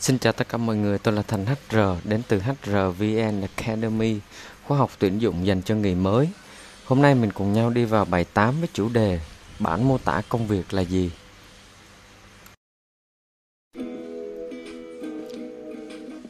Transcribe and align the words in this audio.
Xin 0.00 0.18
chào 0.18 0.32
tất 0.32 0.48
cả 0.48 0.58
mọi 0.58 0.76
người, 0.76 0.98
tôi 0.98 1.14
là 1.14 1.22
Thành 1.22 1.46
HR 1.46 1.76
đến 2.04 2.22
từ 2.28 2.40
HRVN 2.40 3.40
Academy, 3.40 4.16
khóa 4.64 4.78
học 4.78 4.90
tuyển 4.98 5.18
dụng 5.18 5.46
dành 5.46 5.62
cho 5.62 5.74
người 5.74 5.94
mới. 5.94 6.28
Hôm 6.84 7.02
nay 7.02 7.14
mình 7.14 7.30
cùng 7.30 7.52
nhau 7.52 7.70
đi 7.70 7.84
vào 7.84 8.04
bài 8.04 8.24
8 8.34 8.54
với 8.58 8.68
chủ 8.72 8.88
đề 8.88 9.20
Bản 9.58 9.88
mô 9.88 9.98
tả 9.98 10.22
công 10.28 10.46
việc 10.46 10.74
là 10.74 10.82
gì? 10.82 11.10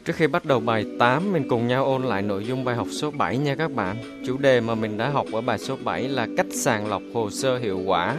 Trước 0.05 0.15
khi 0.15 0.27
bắt 0.27 0.45
đầu 0.45 0.59
bài 0.59 0.85
8, 0.99 1.31
mình 1.31 1.49
cùng 1.49 1.67
nhau 1.67 1.85
ôn 1.85 2.03
lại 2.03 2.21
nội 2.21 2.45
dung 2.45 2.63
bài 2.63 2.75
học 2.75 2.87
số 2.91 3.11
7 3.11 3.37
nha 3.37 3.55
các 3.55 3.71
bạn. 3.71 4.23
Chủ 4.25 4.37
đề 4.37 4.61
mà 4.61 4.75
mình 4.75 4.97
đã 4.97 5.09
học 5.09 5.27
ở 5.33 5.41
bài 5.41 5.57
số 5.57 5.77
7 5.83 6.09
là 6.09 6.27
cách 6.37 6.47
sàng 6.51 6.87
lọc 6.87 7.01
hồ 7.13 7.29
sơ 7.29 7.57
hiệu 7.57 7.81
quả. 7.85 8.15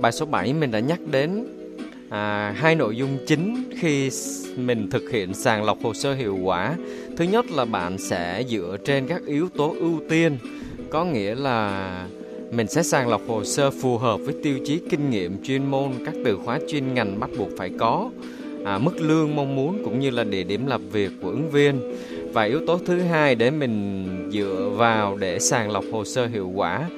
Bài 0.00 0.12
số 0.12 0.26
7 0.26 0.52
mình 0.52 0.70
đã 0.70 0.80
nhắc 0.80 0.98
đến 1.10 1.57
à, 2.08 2.54
hai 2.56 2.74
nội 2.74 2.96
dung 2.96 3.18
chính 3.26 3.70
khi 3.78 4.10
mình 4.56 4.90
thực 4.90 5.10
hiện 5.10 5.34
sàng 5.34 5.64
lọc 5.64 5.82
hồ 5.82 5.94
sơ 5.94 6.14
hiệu 6.14 6.36
quả. 6.42 6.74
Thứ 7.16 7.24
nhất 7.24 7.50
là 7.50 7.64
bạn 7.64 7.98
sẽ 7.98 8.44
dựa 8.48 8.76
trên 8.84 9.06
các 9.06 9.22
yếu 9.26 9.48
tố 9.48 9.74
ưu 9.80 10.00
tiên. 10.08 10.38
Có 10.90 11.04
nghĩa 11.04 11.34
là 11.34 12.06
mình 12.50 12.66
sẽ 12.66 12.82
sàng 12.82 13.08
lọc 13.08 13.22
hồ 13.28 13.44
sơ 13.44 13.70
phù 13.70 13.98
hợp 13.98 14.20
với 14.24 14.34
tiêu 14.42 14.58
chí 14.64 14.80
kinh 14.90 15.10
nghiệm 15.10 15.42
chuyên 15.42 15.66
môn 15.66 15.92
các 16.04 16.14
từ 16.24 16.38
khóa 16.44 16.58
chuyên 16.68 16.94
ngành 16.94 17.20
bắt 17.20 17.30
buộc 17.38 17.48
phải 17.56 17.70
có. 17.78 18.10
À, 18.64 18.78
mức 18.78 19.00
lương 19.00 19.36
mong 19.36 19.56
muốn 19.56 19.82
cũng 19.84 20.00
như 20.00 20.10
là 20.10 20.24
địa 20.24 20.44
điểm 20.44 20.66
làm 20.66 20.88
việc 20.88 21.10
của 21.22 21.30
ứng 21.30 21.50
viên. 21.50 21.80
Và 22.32 22.42
yếu 22.42 22.60
tố 22.66 22.78
thứ 22.86 23.00
hai 23.00 23.34
để 23.34 23.50
mình 23.50 24.04
dựa 24.32 24.70
vào 24.76 25.16
để 25.16 25.38
sàng 25.38 25.70
lọc 25.70 25.84
hồ 25.92 26.04
sơ 26.04 26.26
hiệu 26.26 26.52
quả 26.54 26.88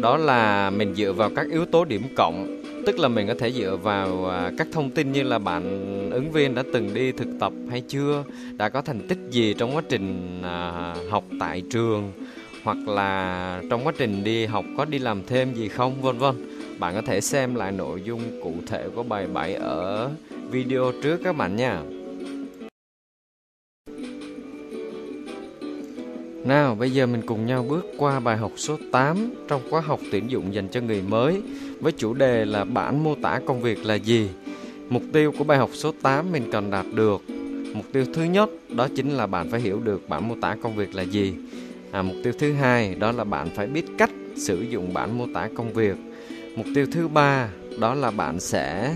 đó 0.00 0.16
là 0.16 0.70
mình 0.70 0.94
dựa 0.94 1.12
vào 1.12 1.30
các 1.36 1.46
yếu 1.50 1.64
tố 1.64 1.84
điểm 1.84 2.02
cộng, 2.16 2.62
tức 2.86 2.98
là 2.98 3.08
mình 3.08 3.26
có 3.26 3.34
thể 3.38 3.52
dựa 3.52 3.76
vào 3.76 4.30
à, 4.30 4.50
các 4.58 4.66
thông 4.72 4.90
tin 4.90 5.12
như 5.12 5.22
là 5.22 5.38
bạn 5.38 5.62
ứng 6.10 6.32
viên 6.32 6.54
đã 6.54 6.62
từng 6.72 6.94
đi 6.94 7.12
thực 7.12 7.28
tập 7.40 7.52
hay 7.70 7.80
chưa, 7.80 8.24
đã 8.56 8.68
có 8.68 8.82
thành 8.82 9.08
tích 9.08 9.18
gì 9.30 9.54
trong 9.54 9.76
quá 9.76 9.82
trình 9.88 10.40
à, 10.42 10.94
học 11.10 11.24
tại 11.40 11.62
trường, 11.70 12.12
hoặc 12.64 12.78
là 12.88 13.62
trong 13.70 13.86
quá 13.86 13.92
trình 13.98 14.24
đi 14.24 14.46
học 14.46 14.64
có 14.76 14.84
đi 14.84 14.98
làm 14.98 15.22
thêm 15.26 15.54
gì 15.54 15.68
không, 15.68 16.02
vân 16.02 16.18
vân. 16.18 16.34
Bạn 16.78 16.94
có 16.94 17.02
thể 17.02 17.20
xem 17.20 17.54
lại 17.54 17.72
nội 17.72 18.02
dung 18.04 18.20
cụ 18.42 18.52
thể 18.66 18.88
của 18.94 19.02
bài 19.02 19.26
7 19.32 19.54
ở 19.54 20.10
video 20.50 20.92
trước 21.02 21.20
các 21.24 21.36
bạn 21.36 21.56
nha. 21.56 21.82
Nào, 26.46 26.74
bây 26.74 26.90
giờ 26.90 27.06
mình 27.06 27.22
cùng 27.26 27.46
nhau 27.46 27.66
bước 27.68 27.86
qua 27.98 28.20
bài 28.20 28.36
học 28.36 28.52
số 28.56 28.76
8 28.92 29.34
trong 29.48 29.60
khóa 29.70 29.80
học 29.80 30.00
tuyển 30.12 30.30
dụng 30.30 30.54
dành 30.54 30.68
cho 30.68 30.80
người 30.80 31.02
mới 31.02 31.42
với 31.80 31.92
chủ 31.92 32.14
đề 32.14 32.44
là 32.44 32.64
bản 32.64 33.04
mô 33.04 33.14
tả 33.22 33.40
công 33.46 33.62
việc 33.62 33.84
là 33.84 33.94
gì. 33.94 34.28
Mục 34.88 35.02
tiêu 35.12 35.32
của 35.38 35.44
bài 35.44 35.58
học 35.58 35.70
số 35.72 35.92
8 36.02 36.32
mình 36.32 36.50
cần 36.52 36.70
đạt 36.70 36.86
được. 36.94 37.22
Mục 37.74 37.84
tiêu 37.92 38.04
thứ 38.14 38.22
nhất 38.22 38.50
đó 38.68 38.88
chính 38.96 39.10
là 39.10 39.26
bạn 39.26 39.50
phải 39.50 39.60
hiểu 39.60 39.80
được 39.80 40.08
bản 40.08 40.28
mô 40.28 40.34
tả 40.40 40.56
công 40.62 40.76
việc 40.76 40.94
là 40.94 41.02
gì. 41.02 41.34
À, 41.90 42.02
mục 42.02 42.16
tiêu 42.24 42.32
thứ 42.38 42.52
hai 42.52 42.94
đó 42.94 43.12
là 43.12 43.24
bạn 43.24 43.48
phải 43.54 43.66
biết 43.66 43.84
cách 43.98 44.10
sử 44.36 44.62
dụng 44.62 44.94
bản 44.94 45.18
mô 45.18 45.26
tả 45.34 45.48
công 45.56 45.72
việc. 45.72 45.96
Mục 46.56 46.66
tiêu 46.74 46.86
thứ 46.92 47.08
ba 47.08 47.48
đó 47.80 47.94
là 47.94 48.10
bạn 48.10 48.40
sẽ 48.40 48.94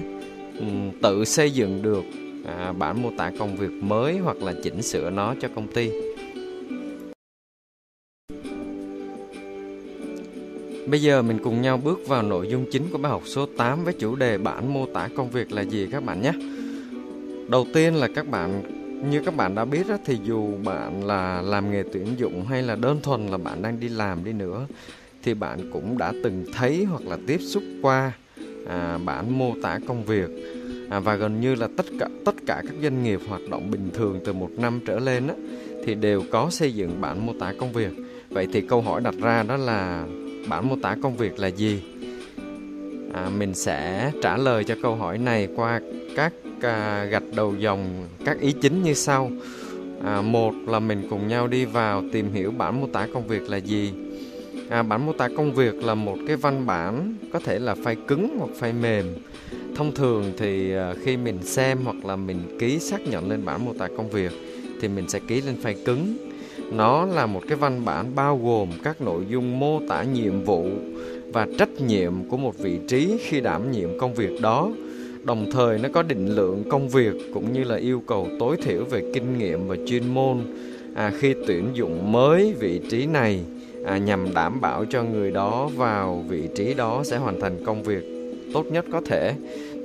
um, 0.59 0.91
tự 1.03 1.25
xây 1.25 1.51
dựng 1.51 1.83
được 1.83 2.05
à, 2.47 2.73
bản 2.73 3.03
mô 3.03 3.11
tả 3.19 3.33
công 3.39 3.57
việc 3.57 3.73
mới 3.83 4.19
hoặc 4.19 4.37
là 4.43 4.55
chỉnh 4.63 4.83
sửa 4.83 5.11
nó 5.11 5.35
cho 5.41 5.49
công 5.55 5.67
ty. 5.67 5.91
Bây 10.87 11.03
giờ 11.03 11.23
mình 11.23 11.39
cùng 11.45 11.63
nhau 11.63 11.81
bước 11.85 12.01
vào 12.09 12.23
nội 12.23 12.49
dung 12.49 12.67
chính 12.73 12.83
của 12.93 12.99
bài 12.99 13.13
học 13.13 13.23
số 13.25 13.47
8 13.57 13.85
với 13.85 13.95
chủ 13.99 14.17
đề 14.17 14.39
bản 14.39 14.75
mô 14.75 14.87
tả 14.87 15.09
công 15.17 15.31
việc 15.31 15.53
là 15.53 15.63
gì 15.63 15.89
các 15.93 16.05
bạn 16.05 16.23
nhé. 16.23 16.33
Đầu 17.49 17.67
tiên 17.75 17.95
là 17.95 18.09
các 18.15 18.29
bạn 18.29 18.63
như 19.11 19.23
các 19.25 19.37
bạn 19.37 19.55
đã 19.55 19.65
biết 19.65 19.89
đó, 19.89 19.97
thì 20.05 20.19
dù 20.25 20.55
bạn 20.65 21.05
là 21.05 21.43
làm 21.43 21.73
nghề 21.73 21.83
tuyển 21.93 22.07
dụng 22.17 22.45
hay 22.45 22.63
là 22.63 22.77
đơn 22.77 23.01
thuần 23.03 23.27
là 23.27 23.39
bạn 23.39 23.63
đang 23.63 23.81
đi 23.81 23.89
làm 23.89 24.25
đi 24.25 24.33
nữa 24.33 24.67
thì 25.23 25.35
bạn 25.35 25.71
cũng 25.73 25.99
đã 25.99 26.13
từng 26.25 26.45
thấy 26.53 26.85
hoặc 26.85 27.03
là 27.07 27.19
tiếp 27.27 27.39
xúc 27.39 27.63
qua 27.83 28.13
à, 28.69 28.99
bản 29.05 29.39
mô 29.39 29.55
tả 29.63 29.79
công 29.89 30.05
việc 30.05 30.31
à, 30.91 31.01
và 31.01 31.15
gần 31.15 31.41
như 31.41 31.55
là 31.55 31.69
tất 31.77 31.87
cả 31.99 32.09
tất 32.25 32.35
cả 32.47 32.63
các 32.67 32.75
doanh 32.83 33.03
nghiệp 33.03 33.21
hoạt 33.29 33.41
động 33.51 33.71
bình 33.71 33.91
thường 33.95 34.21
từ 34.25 34.33
một 34.33 34.51
năm 34.57 34.81
trở 34.87 34.99
lên 34.99 35.27
đó, 35.27 35.35
thì 35.85 35.95
đều 35.95 36.23
có 36.31 36.51
xây 36.51 36.75
dựng 36.75 37.01
bản 37.01 37.27
mô 37.27 37.33
tả 37.41 37.53
công 37.59 37.73
việc 37.73 37.93
vậy 38.31 38.49
thì 38.53 38.61
câu 38.61 38.81
hỏi 38.81 39.01
đặt 39.01 39.15
ra 39.23 39.43
đó 39.43 39.57
là 39.57 40.07
bản 40.49 40.69
mô 40.69 40.77
tả 40.83 40.97
công 41.03 41.17
việc 41.17 41.39
là 41.39 41.49
gì? 41.49 41.83
À, 43.15 43.31
mình 43.39 43.55
sẽ 43.55 44.13
trả 44.23 44.37
lời 44.37 44.65
cho 44.65 44.75
câu 44.83 44.95
hỏi 44.95 45.19
này 45.19 45.49
qua 45.57 45.81
các 46.17 46.33
à, 46.61 47.05
gạch 47.05 47.23
đầu 47.37 47.55
dòng 47.59 48.09
các 48.25 48.41
ý 48.41 48.53
chính 48.53 48.83
như 48.83 48.95
sau. 48.95 49.31
À, 50.05 50.23
một 50.23 50.53
là 50.67 50.81
mình 50.81 51.07
cùng 51.11 51.29
nhau 51.29 51.47
đi 51.47 51.65
vào 51.65 52.03
tìm 52.13 52.33
hiểu 52.33 52.51
bản 52.51 52.81
mô 52.81 52.87
tả 52.87 53.07
công 53.15 53.27
việc 53.27 53.51
là 53.51 53.57
gì. 53.57 53.93
À, 54.69 54.83
bản 54.83 55.07
mô 55.07 55.13
tả 55.13 55.29
công 55.37 55.55
việc 55.55 55.75
là 55.75 55.95
một 55.95 56.17
cái 56.27 56.37
văn 56.37 56.67
bản 56.67 57.15
có 57.33 57.41
thể 57.41 57.59
là 57.59 57.75
file 57.75 58.07
cứng 58.07 58.37
hoặc 58.39 58.51
file 58.61 58.81
mềm. 58.81 59.07
Thông 59.77 59.95
thường 59.95 60.33
thì 60.37 60.73
à, 60.73 60.95
khi 61.05 61.17
mình 61.17 61.43
xem 61.43 61.79
hoặc 61.85 62.05
là 62.05 62.17
mình 62.17 62.57
ký 62.59 62.79
xác 62.79 63.01
nhận 63.07 63.31
lên 63.31 63.45
bản 63.45 63.65
mô 63.65 63.73
tả 63.73 63.89
công 63.97 64.11
việc 64.11 64.33
thì 64.81 64.89
mình 64.89 65.09
sẽ 65.09 65.21
ký 65.29 65.41
lên 65.41 65.57
file 65.63 65.85
cứng 65.85 66.30
nó 66.71 67.07
là 67.07 67.27
một 67.27 67.43
cái 67.49 67.57
văn 67.57 67.85
bản 67.85 68.15
bao 68.15 68.41
gồm 68.45 68.69
các 68.83 69.01
nội 69.01 69.25
dung 69.29 69.61
mô 69.61 69.81
tả 69.89 70.03
nhiệm 70.03 70.45
vụ 70.45 70.67
và 71.33 71.47
trách 71.59 71.81
nhiệm 71.81 72.13
của 72.29 72.37
một 72.37 72.59
vị 72.59 72.79
trí 72.89 73.19
khi 73.21 73.41
đảm 73.41 73.73
nhiệm 73.73 73.99
công 73.99 74.15
việc 74.15 74.41
đó. 74.41 74.71
Đồng 75.25 75.51
thời 75.53 75.79
nó 75.79 75.89
có 75.93 76.03
định 76.03 76.27
lượng 76.35 76.65
công 76.71 76.89
việc 76.89 77.15
cũng 77.35 77.53
như 77.53 77.65
là 77.65 77.77
yêu 77.77 78.03
cầu 78.07 78.29
tối 78.39 78.57
thiểu 78.57 78.85
về 78.85 79.03
kinh 79.15 79.39
nghiệm 79.39 79.69
và 79.69 79.77
chuyên 79.87 80.15
môn. 80.15 80.39
À, 80.95 81.13
khi 81.19 81.35
tuyển 81.47 81.71
dụng 81.75 82.13
mới 82.13 82.55
vị 82.61 82.81
trí 82.91 83.07
này 83.07 83.41
à, 83.87 83.99
nhằm 83.99 84.35
đảm 84.35 84.61
bảo 84.61 84.85
cho 84.85 85.03
người 85.03 85.31
đó 85.31 85.71
vào 85.77 86.25
vị 86.29 86.49
trí 86.57 86.75
đó 86.75 87.03
sẽ 87.05 87.17
hoàn 87.17 87.41
thành 87.41 87.65
công 87.65 87.83
việc 87.83 88.05
tốt 88.55 88.67
nhất 88.67 88.85
có 88.93 89.01
thể. 89.07 89.35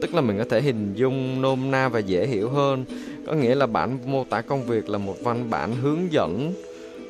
Tức 0.02 0.16
là 0.16 0.22
mình 0.22 0.38
có 0.38 0.46
thể 0.50 0.62
hình 0.62 0.94
dung 0.94 1.42
nôm 1.42 1.72
na 1.72 1.90
và 1.90 2.00
dễ 2.00 2.28
hiểu 2.28 2.50
hơn. 2.50 2.86
Có 3.28 3.34
nghĩa 3.34 3.56
là 3.56 3.66
bản 3.66 3.98
mô 4.06 4.24
tả 4.24 4.42
công 4.42 4.64
việc 4.64 4.90
là 4.90 4.98
một 4.98 5.16
văn 5.24 5.50
bản 5.50 5.76
hướng 5.76 6.12
dẫn 6.12 6.54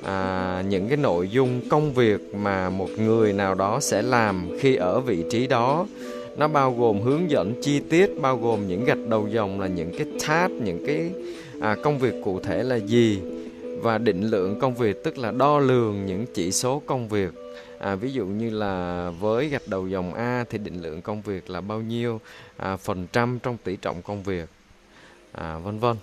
à, 0.05 0.63
những 0.69 0.87
cái 0.87 0.97
nội 0.97 1.29
dung 1.29 1.61
công 1.69 1.93
việc 1.93 2.35
mà 2.35 2.69
một 2.69 2.89
người 2.97 3.33
nào 3.33 3.55
đó 3.55 3.79
sẽ 3.79 4.01
làm 4.01 4.49
khi 4.59 4.75
ở 4.75 4.99
vị 4.99 5.23
trí 5.31 5.47
đó 5.47 5.85
nó 6.37 6.47
bao 6.47 6.75
gồm 6.79 7.01
hướng 7.01 7.31
dẫn 7.31 7.53
chi 7.61 7.79
tiết 7.89 8.21
bao 8.21 8.37
gồm 8.37 8.67
những 8.67 8.85
gạch 8.85 9.07
đầu 9.09 9.27
dòng 9.27 9.61
là 9.61 9.67
những 9.67 9.91
cái 9.97 10.07
task 10.27 10.51
những 10.51 10.85
cái 10.87 11.11
à, 11.61 11.75
công 11.83 11.99
việc 11.99 12.13
cụ 12.23 12.39
thể 12.39 12.63
là 12.63 12.75
gì 12.75 13.19
và 13.81 13.97
định 13.97 14.21
lượng 14.21 14.59
công 14.59 14.75
việc 14.75 15.03
tức 15.03 15.17
là 15.17 15.31
đo 15.31 15.59
lường 15.59 16.05
những 16.05 16.25
chỉ 16.33 16.51
số 16.51 16.81
công 16.85 17.07
việc. 17.07 17.33
À, 17.79 17.95
ví 17.95 18.11
dụ 18.11 18.25
như 18.25 18.49
là 18.49 19.09
với 19.19 19.47
gạch 19.47 19.67
đầu 19.67 19.87
dòng 19.87 20.13
A 20.13 20.45
thì 20.49 20.57
định 20.57 20.81
lượng 20.81 21.01
công 21.01 21.21
việc 21.21 21.49
là 21.49 21.61
bao 21.61 21.81
nhiêu 21.81 22.21
à, 22.57 22.77
phần 22.77 23.07
trăm 23.11 23.39
trong 23.43 23.57
tỷ 23.63 23.75
trọng 23.75 24.01
công 24.01 24.23
việc 24.23 24.49
à, 25.31 25.57
vân 25.57 25.79
vân. 25.79 25.95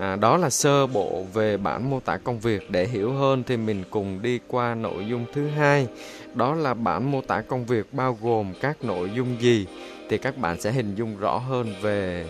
À, 0.00 0.16
đó 0.16 0.36
là 0.36 0.50
sơ 0.50 0.86
bộ 0.86 1.24
về 1.32 1.56
bản 1.56 1.90
mô 1.90 2.00
tả 2.00 2.16
công 2.16 2.40
việc. 2.40 2.70
Để 2.70 2.86
hiểu 2.86 3.12
hơn 3.12 3.42
thì 3.46 3.56
mình 3.56 3.84
cùng 3.90 4.22
đi 4.22 4.40
qua 4.48 4.74
nội 4.74 5.06
dung 5.08 5.26
thứ 5.34 5.48
hai. 5.48 5.86
Đó 6.34 6.54
là 6.54 6.74
bản 6.74 7.10
mô 7.10 7.20
tả 7.20 7.40
công 7.40 7.66
việc 7.66 7.86
bao 7.92 8.18
gồm 8.22 8.52
các 8.60 8.84
nội 8.84 9.10
dung 9.14 9.36
gì? 9.40 9.66
Thì 10.08 10.18
các 10.18 10.38
bạn 10.38 10.60
sẽ 10.60 10.72
hình 10.72 10.94
dung 10.94 11.16
rõ 11.16 11.38
hơn 11.38 11.74
về 11.82 12.26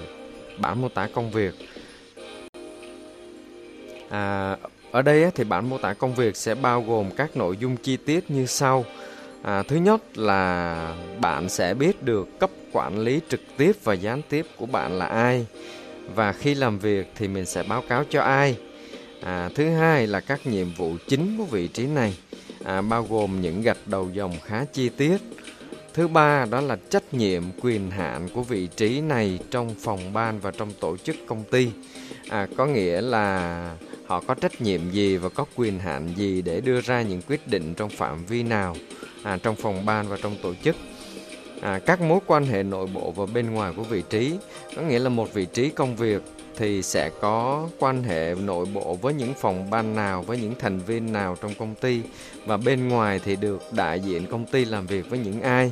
bản 0.59 0.83
mô 0.83 0.89
tả 0.89 1.09
công 1.15 1.31
việc. 1.31 1.55
À, 4.11 4.57
ở 4.91 5.03
đây 5.03 5.31
thì 5.35 5.45
bản 5.45 5.71
mô 5.71 5.79
tả 5.79 5.95
công 5.95 6.15
việc 6.15 6.37
sẽ 6.37 6.55
bao 6.55 6.83
gồm 6.83 7.11
các 7.17 7.37
nội 7.37 7.57
dung 7.57 7.77
chi 7.77 7.97
tiết 7.97 8.31
như 8.31 8.47
sau. 8.47 8.85
À, 9.43 9.63
thứ 9.63 9.77
nhất 9.77 10.19
là 10.19 10.97
bạn 11.21 11.49
sẽ 11.49 11.75
biết 11.75 12.03
được 12.03 12.39
cấp 12.39 12.51
quản 12.73 12.99
lý 12.99 13.21
trực 13.29 13.41
tiếp 13.57 13.73
và 13.85 13.95
gián 13.95 14.23
tiếp 14.29 14.47
của 14.57 14.67
bạn 14.67 14.99
là 14.99 15.07
ai 15.07 15.47
và 16.15 16.33
khi 16.33 16.55
làm 16.55 16.79
việc 16.79 17.13
thì 17.15 17.29
mình 17.29 17.47
sẽ 17.47 17.63
báo 17.63 17.83
cáo 17.89 18.05
cho 18.11 18.23
ai? 18.23 18.57
À, 19.21 19.51
thứ 19.55 19.69
hai 19.71 20.07
là 20.07 20.21
các 20.21 20.47
nhiệm 20.47 20.73
vụ 20.77 20.97
chính 21.09 21.39
của 21.39 21.45
vị 21.45 21.69
trí 21.69 21.87
này 21.87 22.19
à, 22.65 22.83
bao 22.83 23.07
gồm 23.11 23.41
những 23.41 23.63
gạch 23.63 23.87
đầu 23.87 24.11
dòng 24.13 24.33
khá 24.45 24.65
chi 24.73 24.89
tiết. 24.89 25.17
Thứ 25.95 26.09
ba 26.09 26.47
đó 26.51 26.61
là 26.61 26.77
trách 26.91 27.15
nhiệm 27.15 27.43
quyền 27.61 27.91
hạn 27.91 28.29
của 28.35 28.43
vị 28.43 28.69
trí 28.77 29.01
này 29.01 29.39
trong 29.51 29.75
phòng 29.81 30.13
ban 30.13 30.41
và 30.41 30.51
trong 30.51 30.73
tổ 30.81 30.97
chức 30.97 31.17
công 31.27 31.45
ty. 31.51 31.69
À, 32.29 32.47
có 32.57 32.67
nghĩa 32.67 33.01
là 33.01 33.77
họ 34.07 34.21
có 34.21 34.35
trách 34.35 34.61
nhiệm 34.61 34.91
gì 34.91 35.17
và 35.17 35.29
có 35.29 35.45
quyền 35.57 35.79
hạn 35.79 36.09
gì 36.17 36.43
để 36.43 36.61
đưa 36.61 36.81
ra 36.81 37.03
những 37.03 37.23
quyết 37.29 37.49
định 37.49 37.75
trong 37.75 37.91
phạm 37.91 38.27
vi 38.27 38.43
nào 38.43 38.77
à, 39.23 39.39
trong 39.43 39.57
phòng 39.57 39.87
ban 39.87 40.09
và 40.09 40.17
trong 40.23 40.37
tổ 40.43 40.55
chức? 40.65 40.77
À, 41.65 41.79
các 41.87 42.01
mối 42.01 42.21
quan 42.27 42.47
hệ 42.47 42.63
nội 42.63 42.87
bộ 42.95 43.13
và 43.17 43.27
bên 43.27 43.51
ngoài 43.51 43.73
của 43.77 43.83
vị 43.83 44.03
trí 44.11 44.39
có 44.77 44.83
nghĩa 44.83 44.99
là 44.99 45.09
một 45.09 45.35
vị 45.35 45.47
trí 45.53 45.71
công 45.71 45.97
việc 45.97 46.23
thì 46.57 46.83
sẽ 46.83 47.11
có 47.21 47.69
quan 47.79 48.03
hệ 48.03 48.35
nội 48.35 48.67
bộ 48.75 48.99
với 49.03 49.15
những 49.15 49.35
phòng 49.35 49.71
ban 49.71 49.97
nào 49.97 50.23
với 50.23 50.39
những 50.39 50.55
thành 50.59 50.79
viên 50.79 51.13
nào 51.13 51.37
trong 51.43 51.55
công 51.55 51.75
ty 51.75 52.01
và 52.47 52.57
bên 52.57 52.89
ngoài 52.89 53.21
thì 53.25 53.37
được 53.37 53.63
đại 53.73 54.01
diện 54.01 54.27
công 54.27 54.47
ty 54.47 54.65
làm 54.65 54.87
việc 54.87 55.11
với 55.11 55.19
những 55.19 55.41
ai. 55.41 55.71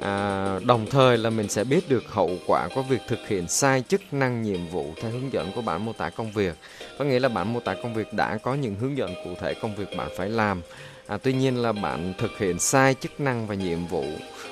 À, 0.00 0.58
đồng 0.64 0.86
thời 0.90 1.18
là 1.18 1.30
mình 1.30 1.48
sẽ 1.48 1.64
biết 1.64 1.88
được 1.88 2.04
hậu 2.06 2.30
quả 2.46 2.68
của 2.74 2.82
việc 2.82 3.00
thực 3.08 3.28
hiện 3.28 3.48
sai 3.48 3.82
chức 3.88 4.00
năng 4.12 4.42
nhiệm 4.42 4.68
vụ 4.68 4.92
theo 5.02 5.10
hướng 5.10 5.32
dẫn 5.32 5.52
của 5.54 5.62
bản 5.62 5.84
mô 5.84 5.92
tả 5.92 6.10
công 6.10 6.32
việc. 6.32 6.54
Có 6.98 7.04
nghĩa 7.04 7.20
là 7.20 7.28
bản 7.28 7.52
mô 7.52 7.60
tả 7.60 7.74
công 7.82 7.94
việc 7.94 8.12
đã 8.12 8.38
có 8.42 8.54
những 8.54 8.74
hướng 8.74 8.96
dẫn 8.96 9.14
cụ 9.24 9.30
thể 9.40 9.54
công 9.62 9.76
việc 9.76 9.96
bạn 9.96 10.08
phải 10.16 10.28
làm 10.28 10.62
à, 11.08 11.16
tuy 11.16 11.32
nhiên 11.32 11.56
là 11.56 11.72
bạn 11.72 12.14
thực 12.18 12.38
hiện 12.38 12.58
sai 12.58 12.94
chức 12.94 13.20
năng 13.20 13.46
và 13.46 13.54
nhiệm 13.54 13.86
vụ. 13.86 14.04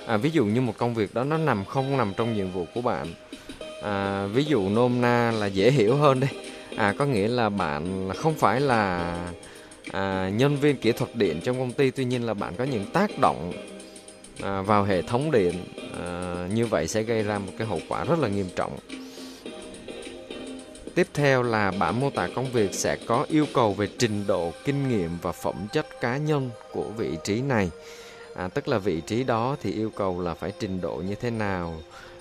À, 0.06 0.16
ví 0.16 0.30
dụ 0.30 0.44
như 0.44 0.60
một 0.60 0.74
công 0.78 0.94
việc 0.94 1.14
đó 1.14 1.24
nó 1.24 1.38
nằm 1.38 1.64
không 1.64 1.96
nằm 1.96 2.12
trong 2.16 2.36
nhiệm 2.36 2.50
vụ 2.50 2.66
của 2.74 2.80
bạn. 2.80 3.06
À, 3.82 4.26
ví 4.26 4.44
dụ 4.44 4.68
nôm 4.68 5.00
na 5.00 5.32
là 5.32 5.46
dễ 5.46 5.70
hiểu 5.70 5.96
hơn 5.96 6.20
đây. 6.20 6.30
À, 6.76 6.94
có 6.98 7.04
nghĩa 7.04 7.28
là 7.28 7.48
bạn 7.48 8.10
không 8.16 8.34
phải 8.34 8.60
là 8.60 9.16
à, 9.92 10.28
nhân 10.28 10.56
viên 10.56 10.76
kỹ 10.76 10.92
thuật 10.92 11.16
điện 11.16 11.40
trong 11.44 11.58
công 11.58 11.72
ty 11.72 11.90
tuy 11.90 12.04
nhiên 12.04 12.26
là 12.26 12.34
bạn 12.34 12.54
có 12.56 12.64
những 12.64 12.86
tác 12.92 13.18
động 13.18 13.52
à, 14.42 14.62
vào 14.62 14.84
hệ 14.84 15.02
thống 15.02 15.30
điện. 15.30 15.64
À, 16.04 16.34
như 16.54 16.66
vậy 16.66 16.88
sẽ 16.88 17.02
gây 17.02 17.22
ra 17.22 17.38
một 17.38 17.52
cái 17.58 17.66
hậu 17.66 17.80
quả 17.88 18.04
rất 18.04 18.18
là 18.18 18.28
nghiêm 18.28 18.48
trọng 18.56 18.76
tiếp 20.96 21.06
theo 21.14 21.42
là 21.42 21.70
bản 21.70 22.00
mô 22.00 22.10
tả 22.10 22.28
công 22.34 22.52
việc 22.52 22.74
sẽ 22.74 22.96
có 23.06 23.26
yêu 23.28 23.46
cầu 23.54 23.74
về 23.74 23.88
trình 23.98 24.26
độ 24.26 24.52
kinh 24.64 24.88
nghiệm 24.88 25.10
và 25.22 25.32
phẩm 25.32 25.66
chất 25.72 26.00
cá 26.00 26.16
nhân 26.16 26.50
của 26.72 26.84
vị 26.96 27.18
trí 27.24 27.40
này. 27.40 27.70
À, 28.34 28.48
tức 28.48 28.68
là 28.68 28.78
vị 28.78 29.00
trí 29.00 29.24
đó 29.24 29.56
thì 29.62 29.72
yêu 29.72 29.90
cầu 29.96 30.20
là 30.20 30.34
phải 30.34 30.52
trình 30.58 30.80
độ 30.80 30.96
như 30.96 31.14
thế 31.14 31.30
nào 31.30 31.74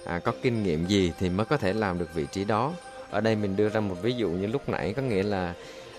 à, 0.06 0.20
có 0.20 0.32
kinh 0.42 0.64
nghiệm 0.64 0.88
gì 0.88 1.12
thì 1.20 1.30
mới 1.30 1.46
có 1.46 1.58
thể 1.58 1.74
làm 1.74 2.00
được 2.00 2.14
vị 2.14 2.26
trí 2.32 2.46
đó. 2.46 2.74
Ở 3.10 3.22
đây 3.22 3.36
mình 3.36 3.56
đưa 3.56 3.70
ra 3.70 3.80
một 3.80 3.96
ví 4.02 4.14
dụ 4.14 4.30
như 4.30 4.48
lúc 4.48 4.70
nãy 4.70 4.94
có 4.96 5.02
nghĩa 5.02 5.24
là 5.24 5.54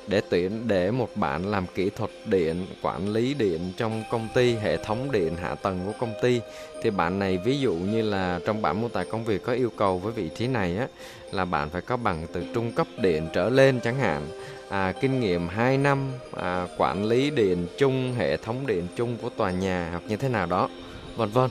để 0.06 0.20
tuyển 0.29 0.69
để 0.69 0.91
một 0.91 1.08
bạn 1.14 1.50
làm 1.50 1.67
kỹ 1.75 1.91
thuật 1.91 2.11
điện 2.25 2.67
quản 2.82 3.08
lý 3.08 3.35
điện 3.35 3.73
trong 3.76 4.03
công 4.11 4.29
ty 4.35 4.55
hệ 4.55 4.76
thống 4.76 5.12
điện 5.12 5.37
hạ 5.37 5.55
tầng 5.55 5.81
của 5.87 5.93
công 6.00 6.12
ty. 6.23 6.41
Thì 6.82 6.91
bạn 6.91 7.19
này 7.19 7.38
ví 7.44 7.58
dụ 7.58 7.75
như 7.75 8.03
là 8.03 8.41
trong 8.47 8.62
bản 8.62 8.81
mô 8.81 8.88
tả 8.88 9.05
công 9.05 9.25
việc 9.25 9.43
có 9.43 9.53
yêu 9.53 9.70
cầu 9.76 9.99
với 9.99 10.12
vị 10.12 10.31
trí 10.37 10.47
này 10.47 10.76
á 10.76 10.87
là 11.32 11.44
bạn 11.44 11.70
phải 11.70 11.82
có 11.82 11.97
bằng 11.97 12.26
từ 12.32 12.44
trung 12.55 12.73
cấp 12.73 12.87
điện 12.99 13.29
trở 13.35 13.49
lên 13.49 13.81
chẳng 13.81 13.99
hạn. 13.99 14.29
À, 14.69 14.93
kinh 15.00 15.20
nghiệm 15.20 15.49
2 15.49 15.79
năm 15.79 16.12
à, 16.37 16.67
quản 16.79 17.05
lý 17.05 17.31
điện 17.31 17.67
chung 17.79 18.14
hệ 18.19 18.37
thống 18.37 18.67
điện 18.67 18.87
chung 18.97 19.17
của 19.23 19.29
tòa 19.29 19.50
nhà 19.50 19.88
hoặc 19.91 20.03
như 20.08 20.17
thế 20.17 20.29
nào 20.29 20.47
đó 20.47 20.69
vân 21.17 21.29
vân. 21.29 21.50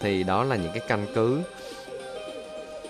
Thì 0.00 0.22
đó 0.22 0.44
là 0.44 0.56
những 0.56 0.72
cái 0.74 0.82
căn 0.88 1.06
cứ 1.14 1.40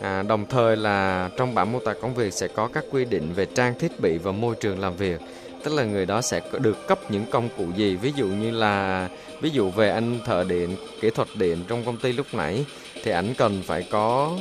À, 0.00 0.22
đồng 0.22 0.46
thời 0.46 0.76
là 0.76 1.30
trong 1.36 1.54
bản 1.54 1.72
mô 1.72 1.80
tả 1.80 1.94
công 1.94 2.14
việc 2.14 2.32
sẽ 2.32 2.48
có 2.48 2.68
các 2.68 2.84
quy 2.90 3.04
định 3.04 3.32
về 3.34 3.46
trang 3.46 3.78
thiết 3.78 4.00
bị 4.00 4.18
và 4.18 4.32
môi 4.32 4.54
trường 4.60 4.80
làm 4.80 4.96
việc. 4.96 5.20
Tức 5.64 5.74
là 5.74 5.84
người 5.84 6.06
đó 6.06 6.20
sẽ 6.20 6.40
được 6.58 6.88
cấp 6.88 6.98
những 7.10 7.24
công 7.30 7.48
cụ 7.56 7.66
gì? 7.76 7.96
Ví 7.96 8.12
dụ 8.16 8.26
như 8.26 8.50
là 8.50 9.08
ví 9.40 9.50
dụ 9.50 9.70
về 9.70 9.90
anh 9.90 10.20
thợ 10.24 10.44
điện 10.48 10.76
kỹ 11.00 11.10
thuật 11.10 11.28
điện 11.38 11.58
trong 11.68 11.84
công 11.84 11.96
ty 11.96 12.12
lúc 12.12 12.26
nãy 12.32 12.64
thì 13.04 13.10
ảnh 13.10 13.34
cần 13.34 13.62
phải 13.66 13.88
có 13.90 14.38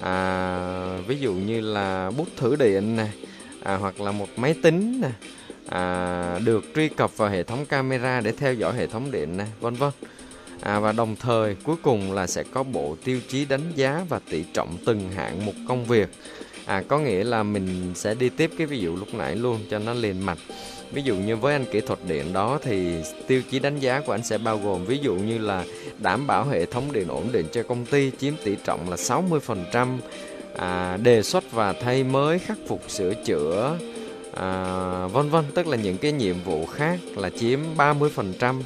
à, 0.00 0.98
ví 1.06 1.18
dụ 1.18 1.32
như 1.32 1.60
là 1.60 2.10
bút 2.16 2.28
thử 2.36 2.56
điện 2.56 2.96
này 2.96 3.10
à, 3.62 3.76
hoặc 3.76 4.00
là 4.00 4.12
một 4.12 4.28
máy 4.36 4.54
tính 4.62 5.00
nè 5.00 5.10
à, 5.68 6.38
được 6.44 6.64
truy 6.74 6.88
cập 6.88 7.16
vào 7.16 7.30
hệ 7.30 7.42
thống 7.42 7.66
camera 7.66 8.20
để 8.20 8.32
theo 8.32 8.54
dõi 8.54 8.74
hệ 8.76 8.86
thống 8.86 9.10
điện 9.10 9.36
này 9.36 9.46
vân 9.60 9.74
vân 9.74 9.90
à, 10.60 10.80
và 10.80 10.92
đồng 10.92 11.16
thời 11.16 11.54
cuối 11.54 11.76
cùng 11.82 12.12
là 12.12 12.26
sẽ 12.26 12.42
có 12.42 12.62
bộ 12.62 12.96
tiêu 13.04 13.20
chí 13.28 13.44
đánh 13.44 13.72
giá 13.74 14.04
và 14.08 14.20
tỷ 14.30 14.44
trọng 14.52 14.76
từng 14.86 15.10
hạng 15.10 15.46
mục 15.46 15.54
công 15.68 15.84
việc. 15.84 16.08
À, 16.66 16.82
có 16.88 16.98
nghĩa 16.98 17.24
là 17.24 17.42
mình 17.42 17.92
sẽ 17.94 18.14
đi 18.14 18.28
tiếp 18.28 18.50
cái 18.58 18.66
ví 18.66 18.78
dụ 18.78 18.96
lúc 18.96 19.14
nãy 19.14 19.36
luôn 19.36 19.60
cho 19.70 19.78
nó 19.78 19.94
liền 19.94 20.26
mạch. 20.26 20.38
Ví 20.92 21.02
dụ 21.02 21.16
như 21.16 21.36
với 21.36 21.52
anh 21.52 21.64
kỹ 21.72 21.80
thuật 21.80 21.98
điện 22.08 22.32
đó 22.32 22.58
thì 22.62 22.94
tiêu 23.26 23.42
chí 23.50 23.58
đánh 23.58 23.78
giá 23.78 24.00
của 24.00 24.12
anh 24.12 24.22
sẽ 24.22 24.38
bao 24.38 24.58
gồm 24.58 24.84
ví 24.84 24.98
dụ 24.98 25.14
như 25.14 25.38
là 25.38 25.64
đảm 25.98 26.26
bảo 26.26 26.44
hệ 26.44 26.66
thống 26.66 26.92
điện 26.92 27.08
ổn 27.08 27.28
định 27.32 27.46
cho 27.52 27.62
công 27.62 27.86
ty 27.86 28.10
chiếm 28.18 28.34
tỷ 28.44 28.56
trọng 28.64 28.90
là 28.90 28.96
60% 28.96 29.98
à, 30.56 30.96
đề 30.96 31.22
xuất 31.22 31.52
và 31.52 31.72
thay 31.72 32.04
mới 32.04 32.38
khắc 32.38 32.58
phục 32.68 32.90
sửa 32.90 33.14
chữa 33.14 33.78
à, 34.34 35.06
vân 35.06 35.30
vân. 35.30 35.44
Tức 35.54 35.66
là 35.66 35.76
những 35.76 35.98
cái 35.98 36.12
nhiệm 36.12 36.36
vụ 36.44 36.66
khác 36.66 36.98
là 37.16 37.30
chiếm 37.30 37.60
30% 37.76 38.60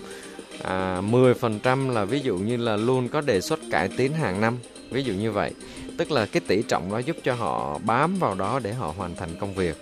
à, 0.62 1.00
10% 1.00 1.90
là 1.90 2.04
ví 2.04 2.20
dụ 2.20 2.36
như 2.36 2.56
là 2.56 2.76
luôn 2.76 3.08
có 3.08 3.20
đề 3.20 3.40
xuất 3.40 3.60
cải 3.70 3.88
tiến 3.88 4.12
hàng 4.12 4.40
năm 4.40 4.58
ví 4.90 5.02
dụ 5.02 5.12
như 5.12 5.32
vậy. 5.32 5.50
Tức 5.96 6.10
là 6.10 6.26
cái 6.26 6.42
tỷ 6.46 6.62
trọng 6.62 6.92
đó 6.92 6.98
giúp 6.98 7.16
cho 7.24 7.34
họ 7.34 7.78
bám 7.84 8.18
vào 8.18 8.34
đó 8.34 8.60
để 8.62 8.72
họ 8.72 8.94
hoàn 8.96 9.16
thành 9.16 9.30
công 9.40 9.54
việc. 9.54 9.76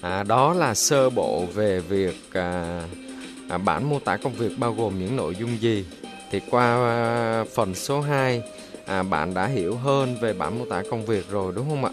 À, 0.00 0.22
đó 0.22 0.54
là 0.54 0.74
sơ 0.74 1.10
bộ 1.10 1.46
về 1.54 1.80
việc 1.80 2.16
à, 2.32 2.82
à, 3.48 3.58
bản 3.58 3.90
mô 3.90 3.98
tả 3.98 4.16
công 4.16 4.32
việc 4.32 4.58
bao 4.58 4.74
gồm 4.74 4.98
những 4.98 5.16
nội 5.16 5.34
dung 5.34 5.60
gì. 5.60 5.84
Thì 6.30 6.40
qua 6.50 6.74
à, 6.74 7.44
phần 7.54 7.74
số 7.74 8.00
2 8.00 8.42
à, 8.86 9.02
bạn 9.02 9.34
đã 9.34 9.46
hiểu 9.46 9.76
hơn 9.76 10.16
về 10.20 10.32
bản 10.32 10.58
mô 10.58 10.64
tả 10.64 10.82
công 10.90 11.06
việc 11.06 11.30
rồi 11.30 11.52
đúng 11.56 11.68
không 11.68 11.84
ạ? 11.84 11.90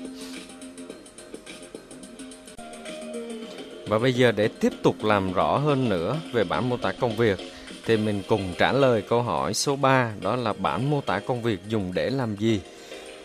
Và 3.87 3.99
bây 3.99 4.13
giờ 4.13 4.31
để 4.31 4.47
tiếp 4.47 4.73
tục 4.83 5.03
làm 5.03 5.33
rõ 5.33 5.57
hơn 5.57 5.89
nữa 5.89 6.17
về 6.33 6.43
bản 6.43 6.69
mô 6.69 6.77
tả 6.77 6.91
công 6.91 7.15
việc 7.15 7.39
thì 7.85 7.97
mình 7.97 8.21
cùng 8.27 8.53
trả 8.57 8.71
lời 8.71 9.01
câu 9.09 9.21
hỏi 9.21 9.53
số 9.53 9.75
3 9.75 10.11
đó 10.21 10.35
là 10.35 10.53
bản 10.53 10.89
mô 10.89 11.01
tả 11.01 11.19
công 11.19 11.41
việc 11.41 11.59
dùng 11.67 11.93
để 11.93 12.09
làm 12.09 12.35
gì? 12.35 12.61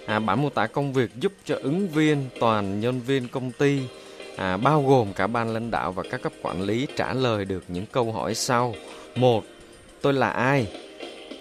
À, 0.07 0.19
bản 0.19 0.43
mô 0.43 0.51
tả 0.51 0.67
công 0.67 0.93
việc 0.93 1.11
giúp 1.21 1.33
cho 1.45 1.57
ứng 1.63 1.89
viên, 1.89 2.27
toàn 2.41 2.81
nhân 2.81 3.01
viên 3.01 3.29
công 3.29 3.53
ty 3.53 3.81
à, 4.37 4.57
bao 4.57 4.83
gồm 4.83 5.13
cả 5.13 5.27
ban 5.27 5.55
lãnh 5.55 5.71
đạo 5.71 5.93
và 5.93 6.03
các 6.11 6.23
cấp 6.23 6.33
quản 6.43 6.63
lý 6.63 6.87
trả 6.97 7.13
lời 7.13 7.45
được 7.45 7.65
những 7.69 7.87
câu 7.93 8.13
hỏi 8.13 8.35
sau. 8.35 8.75
Một, 9.15 9.45
tôi 10.03 10.13
là 10.13 10.31
ai? 10.31 10.67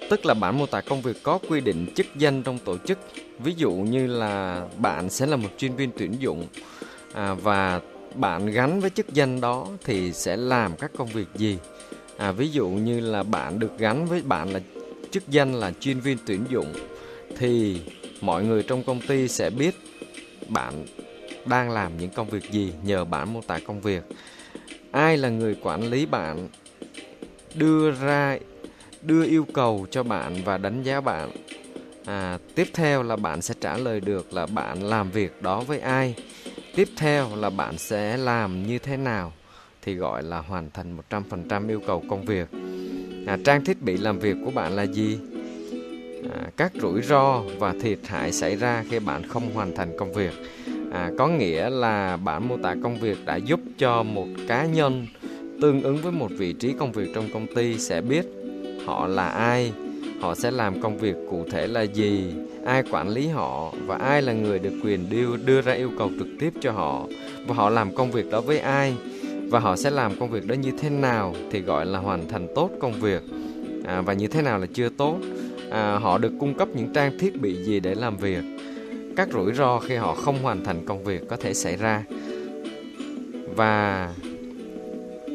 Tức 0.09 0.25
là 0.25 0.33
bản 0.33 0.59
mô 0.59 0.65
tả 0.65 0.81
công 0.81 1.01
việc 1.01 1.23
có 1.23 1.39
quy 1.49 1.61
định 1.61 1.93
chức 1.95 2.05
danh 2.15 2.43
trong 2.43 2.59
tổ 2.59 2.77
chức. 2.77 2.99
Ví 3.39 3.53
dụ 3.57 3.71
như 3.71 4.07
là 4.07 4.61
bạn 4.77 5.09
sẽ 5.09 5.25
là 5.25 5.35
một 5.35 5.49
chuyên 5.57 5.75
viên 5.75 5.91
tuyển 5.97 6.15
dụng 6.19 6.47
à, 7.13 7.33
và 7.33 7.81
bạn 8.15 8.45
gắn 8.45 8.79
với 8.79 8.89
chức 8.89 9.13
danh 9.13 9.41
đó 9.41 9.67
thì 9.83 10.13
sẽ 10.13 10.37
làm 10.37 10.77
các 10.77 10.91
công 10.97 11.07
việc 11.07 11.27
gì? 11.35 11.57
À, 12.17 12.31
ví 12.31 12.49
dụ 12.49 12.69
như 12.69 12.99
là 12.99 13.23
bạn 13.23 13.59
được 13.59 13.77
gắn 13.77 14.05
với 14.05 14.21
bạn 14.21 14.49
là 14.49 14.59
chức 15.11 15.27
danh 15.27 15.55
là 15.55 15.71
chuyên 15.79 15.99
viên 15.99 16.17
tuyển 16.25 16.45
dụng 16.49 16.73
thì 17.37 17.81
mọi 18.21 18.43
người 18.43 18.63
trong 18.63 18.83
công 18.83 19.01
ty 19.01 19.27
sẽ 19.27 19.49
biết 19.49 19.75
bạn 20.47 20.85
đang 21.45 21.71
làm 21.71 21.97
những 21.97 22.09
công 22.09 22.29
việc 22.29 22.51
gì 22.51 22.73
nhờ 22.83 23.05
bạn 23.05 23.33
mô 23.33 23.41
tả 23.41 23.59
công 23.59 23.81
việc. 23.81 24.03
Ai 24.91 25.17
là 25.17 25.29
người 25.29 25.55
quản 25.61 25.89
lý 25.89 26.05
bạn 26.05 26.49
đưa 27.55 27.91
ra 27.91 28.37
đưa 29.01 29.25
yêu 29.25 29.45
cầu 29.53 29.87
cho 29.91 30.03
bạn 30.03 30.43
và 30.45 30.57
đánh 30.57 30.83
giá 30.83 31.01
bạn? 31.01 31.31
À, 32.05 32.37
tiếp 32.55 32.67
theo 32.73 33.03
là 33.03 33.15
bạn 33.15 33.41
sẽ 33.41 33.53
trả 33.61 33.77
lời 33.77 33.99
được 33.99 34.33
là 34.33 34.45
bạn 34.45 34.83
làm 34.83 35.11
việc 35.11 35.41
đó 35.41 35.61
với 35.61 35.79
ai? 35.79 36.15
Tiếp 36.77 36.89
theo 36.97 37.35
là 37.35 37.49
bạn 37.49 37.77
sẽ 37.77 38.17
làm 38.17 38.67
như 38.67 38.79
thế 38.79 38.97
nào 38.97 39.33
thì 39.81 39.95
gọi 39.95 40.23
là 40.23 40.39
hoàn 40.39 40.69
thành 40.73 40.97
100% 41.09 41.69
yêu 41.69 41.81
cầu 41.87 42.03
công 42.09 42.25
việc. 42.25 42.47
À, 43.27 43.37
trang 43.45 43.65
thiết 43.65 43.81
bị 43.81 43.97
làm 43.97 44.19
việc 44.19 44.35
của 44.45 44.51
bạn 44.51 44.75
là 44.75 44.83
gì? 44.83 45.19
À, 46.33 46.49
các 46.57 46.71
rủi 46.81 47.01
ro 47.01 47.43
và 47.59 47.73
thiệt 47.81 47.99
hại 48.05 48.31
xảy 48.31 48.55
ra 48.55 48.83
khi 48.89 48.99
bạn 48.99 49.27
không 49.27 49.53
hoàn 49.53 49.75
thành 49.75 49.97
công 49.97 50.13
việc. 50.13 50.33
À, 50.91 51.11
có 51.17 51.27
nghĩa 51.27 51.69
là 51.69 52.17
bản 52.17 52.47
mô 52.47 52.57
tả 52.57 52.75
công 52.83 52.99
việc 52.99 53.17
đã 53.25 53.35
giúp 53.35 53.59
cho 53.77 54.03
một 54.03 54.27
cá 54.47 54.65
nhân 54.65 55.07
tương 55.61 55.81
ứng 55.83 55.97
với 55.97 56.11
một 56.11 56.29
vị 56.37 56.53
trí 56.53 56.73
công 56.73 56.91
việc 56.91 57.09
trong 57.15 57.29
công 57.33 57.47
ty 57.55 57.79
sẽ 57.79 58.01
biết 58.01 58.25
họ 58.85 59.07
là 59.07 59.29
ai, 59.29 59.73
họ 60.19 60.35
sẽ 60.35 60.51
làm 60.51 60.81
công 60.81 60.97
việc 60.97 61.15
cụ 61.29 61.45
thể 61.51 61.67
là 61.67 61.81
gì, 61.81 62.33
ai 62.65 62.83
quản 62.91 63.09
lý 63.09 63.27
họ 63.27 63.73
và 63.85 63.95
ai 63.95 64.21
là 64.21 64.33
người 64.33 64.59
được 64.59 64.73
quyền 64.83 65.09
đưa 65.09 65.37
đưa 65.37 65.61
ra 65.61 65.73
yêu 65.73 65.91
cầu 65.97 66.09
trực 66.19 66.27
tiếp 66.39 66.53
cho 66.61 66.71
họ. 66.71 67.05
Và 67.47 67.55
họ 67.55 67.69
làm 67.69 67.95
công 67.95 68.11
việc 68.11 68.31
đó 68.31 68.41
với 68.41 68.59
ai 68.59 68.95
và 69.49 69.59
họ 69.59 69.75
sẽ 69.75 69.89
làm 69.89 70.19
công 70.19 70.29
việc 70.29 70.47
đó 70.47 70.53
như 70.53 70.71
thế 70.79 70.89
nào 70.89 71.35
thì 71.51 71.61
gọi 71.61 71.85
là 71.85 71.99
hoàn 71.99 72.27
thành 72.27 72.47
tốt 72.55 72.69
công 72.79 72.93
việc. 72.93 73.21
À, 73.85 74.01
và 74.01 74.13
như 74.13 74.27
thế 74.27 74.41
nào 74.41 74.59
là 74.59 74.67
chưa 74.73 74.89
tốt? 74.89 75.17
À, 75.71 75.99
họ 76.01 76.17
được 76.17 76.31
cung 76.39 76.53
cấp 76.53 76.67
những 76.75 76.93
trang 76.93 77.19
thiết 77.19 77.41
bị 77.41 77.63
gì 77.63 77.79
để 77.79 77.95
làm 77.95 78.17
việc? 78.17 78.43
Các 79.15 79.29
rủi 79.33 79.53
ro 79.53 79.79
khi 79.79 79.95
họ 79.95 80.15
không 80.15 80.43
hoàn 80.43 80.63
thành 80.63 80.85
công 80.85 81.03
việc 81.03 81.27
có 81.29 81.37
thể 81.37 81.53
xảy 81.53 81.75
ra. 81.75 82.03
Và 83.55 84.09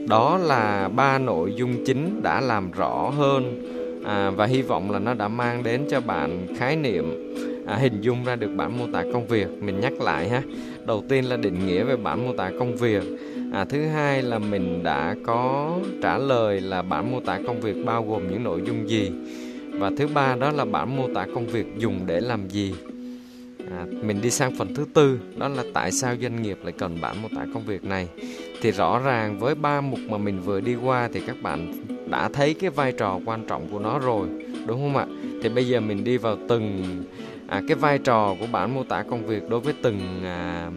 đó 0.09 0.39
là 0.39 0.89
ba 0.89 1.19
nội 1.19 1.55
dung 1.57 1.85
chính 1.85 2.23
đã 2.23 2.41
làm 2.41 2.71
rõ 2.71 3.13
hơn 3.17 3.69
à, 4.05 4.31
và 4.31 4.47
hy 4.47 4.63
vọng 4.63 4.91
là 4.91 4.99
nó 4.99 5.15
đã 5.15 5.29
mang 5.29 5.63
đến 5.63 5.85
cho 5.91 6.01
bạn 6.01 6.47
khái 6.57 6.77
niệm 6.77 7.35
à, 7.67 7.77
hình 7.77 8.01
dung 8.01 8.25
ra 8.25 8.37
được 8.37 8.51
bản 8.57 8.79
mô 8.79 8.87
tả 8.93 9.05
công 9.13 9.27
việc. 9.27 9.49
Mình 9.63 9.81
nhắc 9.81 10.01
lại 10.01 10.29
ha. 10.29 10.43
Đầu 10.87 11.05
tiên 11.09 11.25
là 11.25 11.37
định 11.37 11.67
nghĩa 11.67 11.85
về 11.85 11.97
bản 11.97 12.27
mô 12.27 12.33
tả 12.37 12.51
công 12.59 12.77
việc. 12.77 13.03
À, 13.53 13.65
thứ 13.65 13.87
hai 13.87 14.23
là 14.23 14.39
mình 14.39 14.83
đã 14.83 15.15
có 15.27 15.73
trả 16.03 16.19
lời 16.19 16.61
là 16.61 16.83
bản 16.83 17.13
mô 17.13 17.21
tả 17.21 17.41
công 17.47 17.61
việc 17.61 17.77
bao 17.85 18.05
gồm 18.05 18.31
những 18.31 18.45
nội 18.45 18.63
dung 18.67 18.89
gì. 18.89 19.11
Và 19.73 19.91
thứ 19.99 20.07
ba 20.15 20.37
đó 20.41 20.51
là 20.51 20.65
bản 20.65 20.97
mô 20.97 21.09
tả 21.15 21.27
công 21.35 21.47
việc 21.47 21.67
dùng 21.79 22.01
để 22.07 22.21
làm 22.21 22.49
gì 22.49 22.75
à, 23.79 23.87
mình 24.03 24.23
đi 24.23 24.31
sang 24.31 24.57
phần 24.57 24.75
thứ 24.75 24.85
tư 24.95 25.19
đó 25.37 25.49
là 25.49 25.65
tại 25.75 25.93
sao 25.93 26.17
doanh 26.23 26.43
nghiệp 26.43 26.59
lại 26.63 26.73
cần 26.79 27.01
bản 27.01 27.23
mô 27.23 27.29
tả 27.37 27.47
công 27.55 27.67
việc 27.67 27.85
này. 27.85 28.09
Thì 28.61 28.71
rõ 28.71 28.99
ràng 28.99 29.39
với 29.39 29.55
ba 29.55 29.81
mục 29.81 30.01
mà 30.09 30.19
mình 30.19 30.41
vừa 30.41 30.61
đi 30.61 30.75
qua 30.75 31.09
thì 31.13 31.21
các 31.27 31.37
bạn 31.43 31.73
đã 32.11 32.29
thấy 32.29 32.55
cái 32.55 32.71
vai 32.71 32.93
trò 32.93 33.21
quan 33.25 33.45
trọng 33.47 33.69
của 33.71 33.79
nó 33.79 33.99
rồi 33.99 34.29
đúng 34.67 34.81
không 34.81 34.97
ạ? 34.97 35.07
Thì 35.43 35.49
bây 35.49 35.69
giờ 35.69 35.81
mình 35.81 36.05
đi 36.05 36.17
vào 36.17 36.37
từng 36.49 36.85
à, 37.47 37.63
cái 37.69 37.77
vai 37.77 37.99
trò 37.99 38.37
của 38.41 38.47
bản 38.53 38.75
mô 38.75 38.85
tả 38.85 39.03
công 39.03 39.27
việc 39.27 39.49
đối 39.49 39.61
với 39.61 39.75
từng 39.83 40.25
à, 40.25 40.71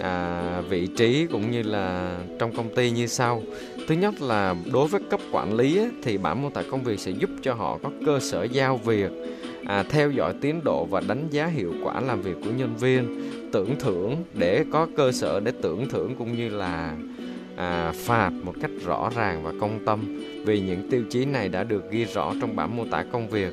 à, 0.00 0.60
vị 0.68 0.86
trí 0.86 1.26
cũng 1.26 1.50
như 1.50 1.62
là 1.62 2.16
trong 2.38 2.56
công 2.56 2.74
ty 2.74 2.90
như 2.90 3.06
sau. 3.06 3.42
Thứ 3.88 3.94
nhất 3.94 4.22
là 4.22 4.54
đối 4.72 4.88
với 4.88 5.00
cấp 5.10 5.20
quản 5.32 5.54
lý 5.54 5.78
á, 5.78 5.84
thì 6.02 6.18
bản 6.18 6.42
mô 6.42 6.50
tả 6.50 6.62
công 6.70 6.82
việc 6.82 7.00
sẽ 7.00 7.10
giúp 7.10 7.30
cho 7.42 7.54
họ 7.54 7.78
có 7.82 7.90
cơ 8.06 8.20
sở 8.20 8.44
giao 8.44 8.76
việc 8.76 9.10
à, 9.66 9.82
theo 9.82 10.10
dõi 10.10 10.34
tiến 10.40 10.60
độ 10.64 10.84
và 10.84 11.00
đánh 11.08 11.28
giá 11.30 11.46
hiệu 11.46 11.74
quả 11.82 12.00
làm 12.00 12.22
việc 12.22 12.36
của 12.44 12.50
nhân 12.50 12.76
viên 12.76 13.30
tưởng 13.52 13.76
thưởng 13.80 14.16
để 14.34 14.64
có 14.72 14.86
cơ 14.96 15.12
sở 15.12 15.40
để 15.40 15.52
tưởng 15.62 15.88
thưởng 15.88 16.14
cũng 16.18 16.36
như 16.36 16.48
là 16.48 16.96
à, 17.56 17.92
phạt 17.96 18.30
một 18.42 18.54
cách 18.60 18.70
rõ 18.84 19.10
ràng 19.16 19.42
và 19.42 19.52
công 19.60 19.84
tâm. 19.86 20.22
Vì 20.44 20.60
những 20.60 20.90
tiêu 20.90 21.02
chí 21.10 21.24
này 21.24 21.48
đã 21.48 21.64
được 21.64 21.90
ghi 21.90 22.04
rõ 22.04 22.34
trong 22.40 22.56
bản 22.56 22.76
mô 22.76 22.84
tả 22.90 23.04
công 23.12 23.28
việc. 23.28 23.52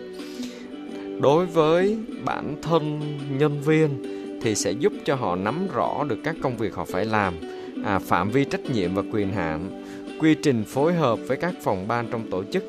Đối 1.21 1.45
với 1.45 1.97
bản 2.25 2.55
thân 2.61 3.01
nhân 3.37 3.61
viên 3.61 3.89
thì 4.41 4.55
sẽ 4.55 4.71
giúp 4.71 4.93
cho 5.05 5.15
họ 5.15 5.35
nắm 5.35 5.67
rõ 5.73 6.05
được 6.09 6.17
các 6.23 6.35
công 6.41 6.57
việc 6.57 6.75
họ 6.75 6.85
phải 6.85 7.05
làm 7.05 7.33
à, 7.85 7.99
phạm 7.99 8.29
vi 8.29 8.45
trách 8.45 8.65
nhiệm 8.65 8.93
và 8.93 9.03
quyền 9.11 9.31
hạn 9.31 9.83
quy 10.19 10.35
trình 10.35 10.63
phối 10.63 10.93
hợp 10.93 11.19
với 11.27 11.37
các 11.37 11.53
phòng 11.63 11.87
ban 11.87 12.07
trong 12.11 12.31
tổ 12.31 12.43
chức. 12.43 12.63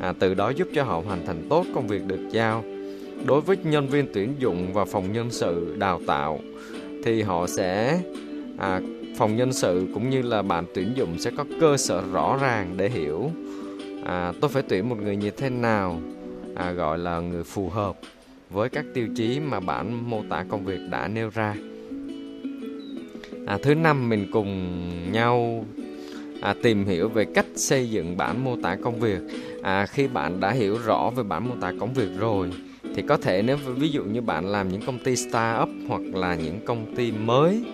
À, 0.00 0.12
từ 0.18 0.34
đó 0.34 0.50
giúp 0.50 0.68
cho 0.74 0.84
họ 0.84 1.02
hoàn 1.06 1.26
thành 1.26 1.46
tốt 1.50 1.66
công 1.74 1.88
việc 1.88 2.06
được 2.06 2.28
giao 2.30 2.64
đối 3.26 3.40
với 3.40 3.56
nhân 3.64 3.88
viên 3.88 4.06
tuyển 4.12 4.34
dụng 4.38 4.72
và 4.72 4.84
phòng 4.84 5.12
nhân 5.12 5.30
sự 5.30 5.76
đào 5.78 6.00
tạo 6.06 6.40
thì 7.04 7.22
họ 7.22 7.46
sẽ 7.46 8.00
à, 8.58 8.80
phòng 9.18 9.36
nhân 9.36 9.52
sự 9.52 9.86
cũng 9.94 10.10
như 10.10 10.22
là 10.22 10.42
bạn 10.42 10.64
tuyển 10.74 10.92
dụng 10.96 11.18
sẽ 11.18 11.30
có 11.36 11.44
cơ 11.60 11.76
sở 11.76 12.02
rõ 12.12 12.38
ràng 12.40 12.74
để 12.76 12.88
hiểu 12.88 13.30
à, 14.04 14.32
tôi 14.40 14.50
phải 14.50 14.62
tuyển 14.68 14.88
một 14.88 14.98
người 15.02 15.16
như 15.16 15.30
thế 15.30 15.50
nào 15.50 16.00
à, 16.54 16.72
gọi 16.72 16.98
là 16.98 17.20
người 17.20 17.44
phù 17.44 17.68
hợp 17.68 17.96
với 18.50 18.68
các 18.68 18.84
tiêu 18.94 19.08
chí 19.16 19.40
mà 19.40 19.60
bản 19.60 20.10
mô 20.10 20.22
tả 20.30 20.44
công 20.50 20.64
việc 20.64 20.80
đã 20.90 21.08
nêu 21.08 21.30
ra. 21.34 21.54
À, 23.46 23.58
thứ 23.62 23.74
năm 23.74 24.08
mình 24.08 24.26
cùng 24.32 24.78
nhau 25.12 25.64
à, 26.40 26.54
tìm 26.62 26.84
hiểu 26.84 27.08
về 27.08 27.24
cách 27.34 27.46
xây 27.54 27.90
dựng 27.90 28.16
bản 28.16 28.44
mô 28.44 28.56
tả 28.62 28.76
công 28.82 29.00
việc. 29.00 29.18
À, 29.62 29.86
khi 29.86 30.08
bạn 30.08 30.40
đã 30.40 30.50
hiểu 30.50 30.78
rõ 30.84 31.10
về 31.16 31.22
bản 31.22 31.48
mô 31.48 31.54
tả 31.60 31.72
công 31.80 31.94
việc 31.94 32.08
rồi 32.18 32.50
thì 32.96 33.02
có 33.02 33.16
thể 33.16 33.42
nếu 33.42 33.56
ví 33.56 33.88
dụ 33.88 34.04
như 34.04 34.20
bạn 34.20 34.46
làm 34.46 34.68
những 34.68 34.80
công 34.86 34.98
ty 34.98 35.16
startup 35.16 35.68
hoặc 35.88 36.02
là 36.14 36.34
những 36.34 36.60
công 36.66 36.94
ty 36.94 37.12
mới 37.12 37.64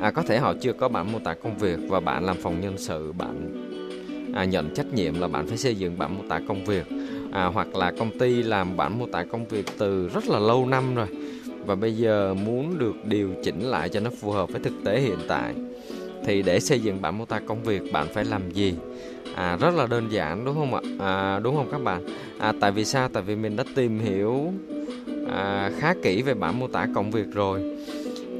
à, 0.00 0.10
có 0.10 0.22
thể 0.22 0.38
họ 0.38 0.54
chưa 0.60 0.72
có 0.72 0.88
bản 0.88 1.12
mô 1.12 1.18
tả 1.18 1.34
công 1.34 1.58
việc 1.58 1.78
và 1.88 2.00
bạn 2.00 2.24
làm 2.24 2.36
phòng 2.36 2.60
nhân 2.60 2.78
sự 2.78 3.12
bạn 3.12 3.62
à, 4.34 4.44
nhận 4.44 4.74
trách 4.74 4.94
nhiệm 4.94 5.20
là 5.20 5.28
bạn 5.28 5.46
phải 5.46 5.58
xây 5.58 5.74
dựng 5.74 5.98
bản 5.98 6.18
mô 6.18 6.24
tả 6.28 6.40
công 6.48 6.64
việc. 6.64 6.86
À, 7.32 7.44
hoặc 7.44 7.76
là 7.76 7.92
công 7.98 8.18
ty 8.18 8.42
làm 8.42 8.76
bản 8.76 8.98
mô 8.98 9.06
tả 9.06 9.24
công 9.24 9.46
việc 9.46 9.66
từ 9.78 10.08
rất 10.08 10.28
là 10.28 10.38
lâu 10.38 10.66
năm 10.66 10.94
rồi 10.94 11.06
và 11.66 11.74
bây 11.74 11.92
giờ 11.92 12.34
muốn 12.34 12.78
được 12.78 12.94
điều 13.04 13.30
chỉnh 13.44 13.60
lại 13.60 13.88
cho 13.88 14.00
nó 14.00 14.10
phù 14.20 14.30
hợp 14.30 14.52
với 14.52 14.60
thực 14.60 14.74
tế 14.84 15.00
hiện 15.00 15.18
tại 15.28 15.54
thì 16.24 16.42
để 16.42 16.60
xây 16.60 16.80
dựng 16.80 17.02
bản 17.02 17.18
mô 17.18 17.24
tả 17.24 17.40
công 17.46 17.62
việc 17.62 17.92
bạn 17.92 18.06
phải 18.14 18.24
làm 18.24 18.50
gì? 18.50 18.74
À, 19.34 19.56
rất 19.56 19.74
là 19.74 19.86
đơn 19.86 20.08
giản 20.10 20.44
đúng 20.44 20.54
không 20.54 20.74
ạ? 20.74 20.80
À, 20.98 21.38
đúng 21.38 21.56
không 21.56 21.68
các 21.72 21.82
bạn? 21.82 22.02
À, 22.38 22.52
tại 22.60 22.72
vì 22.72 22.84
sao? 22.84 23.08
Tại 23.08 23.22
vì 23.22 23.36
mình 23.36 23.56
đã 23.56 23.64
tìm 23.74 23.98
hiểu 23.98 24.52
à, 25.30 25.70
khá 25.78 25.94
kỹ 26.02 26.22
về 26.22 26.34
bản 26.34 26.60
mô 26.60 26.68
tả 26.68 26.86
công 26.94 27.10
việc 27.10 27.26
rồi. 27.32 27.62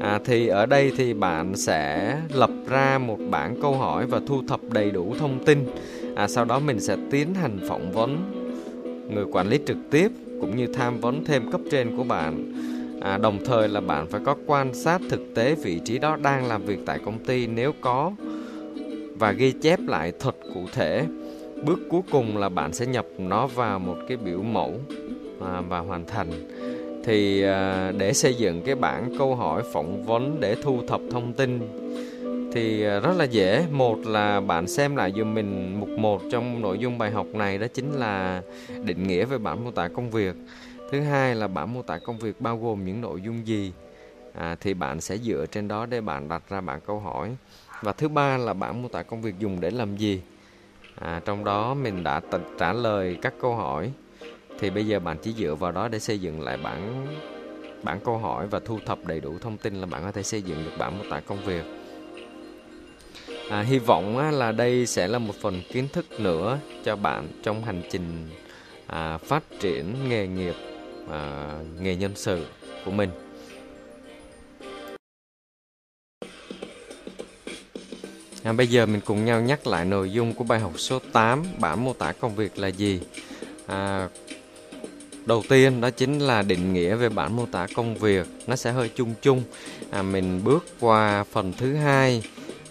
À, 0.00 0.18
thì 0.24 0.46
ở 0.46 0.66
đây 0.66 0.92
thì 0.96 1.14
bạn 1.14 1.56
sẽ 1.56 2.16
lập 2.34 2.50
ra 2.68 2.98
một 2.98 3.18
bảng 3.30 3.56
câu 3.62 3.76
hỏi 3.76 4.06
và 4.06 4.20
thu 4.26 4.42
thập 4.48 4.60
đầy 4.70 4.90
đủ 4.90 5.14
thông 5.18 5.44
tin. 5.44 5.66
À, 6.16 6.28
sau 6.28 6.44
đó 6.44 6.58
mình 6.58 6.80
sẽ 6.80 6.96
tiến 7.10 7.34
hành 7.34 7.58
phỏng 7.68 7.92
vấn 7.92 8.18
người 9.14 9.24
quản 9.32 9.48
lý 9.48 9.58
trực 9.66 9.76
tiếp 9.90 10.08
cũng 10.40 10.56
như 10.56 10.66
tham 10.66 11.00
vấn 11.00 11.24
thêm 11.24 11.50
cấp 11.50 11.60
trên 11.70 11.96
của 11.96 12.04
bạn 12.04 12.52
à, 13.02 13.18
đồng 13.18 13.38
thời 13.44 13.68
là 13.68 13.80
bạn 13.80 14.06
phải 14.06 14.20
có 14.24 14.36
quan 14.46 14.74
sát 14.74 15.00
thực 15.10 15.34
tế 15.34 15.54
vị 15.54 15.80
trí 15.84 15.98
đó 15.98 16.16
đang 16.22 16.46
làm 16.46 16.62
việc 16.62 16.78
tại 16.86 16.98
công 17.04 17.18
ty 17.18 17.46
nếu 17.46 17.72
có 17.80 18.12
và 19.18 19.32
ghi 19.32 19.52
chép 19.52 19.80
lại 19.86 20.12
thật 20.20 20.36
cụ 20.54 20.66
thể. 20.72 21.04
Bước 21.64 21.78
cuối 21.90 22.00
cùng 22.10 22.36
là 22.36 22.48
bạn 22.48 22.72
sẽ 22.72 22.86
nhập 22.86 23.06
nó 23.18 23.46
vào 23.46 23.78
một 23.78 23.96
cái 24.08 24.16
biểu 24.16 24.42
mẫu 24.42 24.80
à, 25.40 25.60
và 25.68 25.78
hoàn 25.78 26.06
thành. 26.06 26.28
Thì 27.04 27.42
à, 27.42 27.92
để 27.98 28.12
xây 28.12 28.34
dựng 28.34 28.62
cái 28.62 28.74
bảng 28.74 29.18
câu 29.18 29.34
hỏi 29.34 29.62
phỏng 29.72 30.02
vấn 30.02 30.40
để 30.40 30.56
thu 30.62 30.80
thập 30.88 31.00
thông 31.10 31.32
tin 31.32 31.60
thì 32.52 32.84
à, 32.84 33.00
rất 33.00 33.12
là 33.16 33.24
dễ. 33.24 33.64
Một 33.70 33.98
là 34.06 34.40
bạn 34.40 34.66
xem 34.66 34.96
lại 34.96 35.12
dùm 35.16 35.34
mình 35.34 35.80
mục 35.80 35.88
một 35.88 36.22
trong 36.30 36.62
nội 36.62 36.78
dung 36.78 36.98
bài 36.98 37.10
học 37.10 37.26
này 37.32 37.58
đó 37.58 37.66
chính 37.74 37.92
là 37.92 38.42
định 38.84 39.06
nghĩa 39.08 39.24
về 39.24 39.38
bản 39.38 39.64
mô 39.64 39.70
tả 39.70 39.88
công 39.88 40.10
việc 40.10 40.34
thứ 40.92 41.00
hai 41.00 41.34
là 41.34 41.48
bản 41.48 41.74
mô 41.74 41.82
tả 41.82 41.98
công 41.98 42.18
việc 42.18 42.40
bao 42.40 42.58
gồm 42.58 42.84
những 42.84 43.00
nội 43.00 43.20
dung 43.22 43.46
gì? 43.46 43.72
À, 44.34 44.56
thì 44.60 44.74
bạn 44.74 45.00
sẽ 45.00 45.18
dựa 45.18 45.46
trên 45.50 45.68
đó 45.68 45.86
để 45.86 46.00
bạn 46.00 46.28
đặt 46.28 46.42
ra 46.48 46.60
bản 46.60 46.80
câu 46.86 47.00
hỏi. 47.00 47.36
Và 47.82 47.92
thứ 47.92 48.08
ba 48.08 48.36
là 48.36 48.52
bản 48.54 48.82
mô 48.82 48.88
tả 48.88 49.02
công 49.02 49.22
việc 49.22 49.38
dùng 49.38 49.60
để 49.60 49.70
làm 49.70 49.96
gì? 49.96 50.22
À, 50.94 51.20
trong 51.24 51.44
đó 51.44 51.74
mình 51.74 52.04
đã 52.04 52.20
trả 52.58 52.72
lời 52.72 53.18
các 53.22 53.34
câu 53.40 53.54
hỏi. 53.54 53.92
Thì 54.58 54.70
bây 54.70 54.86
giờ 54.86 54.98
bạn 54.98 55.16
chỉ 55.22 55.32
dựa 55.32 55.54
vào 55.54 55.72
đó 55.72 55.88
để 55.88 55.98
xây 55.98 56.18
dựng 56.18 56.40
lại 56.40 56.56
bản 56.56 57.06
bản 57.82 58.00
câu 58.04 58.18
hỏi 58.18 58.46
và 58.46 58.60
thu 58.64 58.78
thập 58.86 58.98
đầy 59.04 59.20
đủ 59.20 59.38
thông 59.38 59.56
tin 59.56 59.74
là 59.74 59.86
bạn 59.86 60.02
có 60.02 60.12
thể 60.12 60.22
xây 60.22 60.42
dựng 60.42 60.64
được 60.64 60.72
bản 60.78 60.98
mô 60.98 61.04
tả 61.10 61.20
công 61.20 61.44
việc. 61.44 61.64
À, 63.50 63.62
hy 63.62 63.78
vọng 63.78 64.18
á, 64.18 64.30
là 64.30 64.52
đây 64.52 64.86
sẽ 64.86 65.08
là 65.08 65.18
một 65.18 65.34
phần 65.42 65.62
kiến 65.72 65.88
thức 65.92 66.06
nữa 66.20 66.58
cho 66.84 66.96
bạn 66.96 67.28
trong 67.42 67.64
hành 67.64 67.82
trình 67.90 68.30
à, 68.86 69.18
phát 69.18 69.42
triển 69.60 70.08
nghề 70.08 70.26
nghiệp 70.26 70.54
à, 71.10 71.52
nghề 71.80 71.96
nhân 71.96 72.12
sự 72.14 72.46
của 72.84 72.90
mình. 72.90 73.10
À, 78.42 78.52
bây 78.52 78.66
giờ 78.66 78.86
mình 78.86 79.00
cùng 79.04 79.24
nhau 79.24 79.40
nhắc 79.40 79.66
lại 79.66 79.84
nội 79.84 80.12
dung 80.12 80.34
của 80.34 80.44
bài 80.44 80.60
học 80.60 80.72
số 80.76 80.98
8 81.12 81.42
bản 81.58 81.84
mô 81.84 81.92
tả 81.92 82.12
công 82.12 82.34
việc 82.34 82.58
là 82.58 82.68
gì. 82.68 83.00
À, 83.66 84.08
đầu 85.26 85.42
tiên 85.48 85.80
đó 85.80 85.90
chính 85.90 86.18
là 86.18 86.42
định 86.42 86.72
nghĩa 86.72 86.94
về 86.94 87.08
bản 87.08 87.36
mô 87.36 87.46
tả 87.46 87.66
công 87.74 87.94
việc 87.94 88.26
nó 88.46 88.56
sẽ 88.56 88.72
hơi 88.72 88.90
chung 88.94 89.14
chung. 89.22 89.42
À, 89.90 90.02
mình 90.02 90.40
bước 90.44 90.66
qua 90.80 91.24
phần 91.24 91.52
thứ 91.58 91.74
hai 91.74 92.22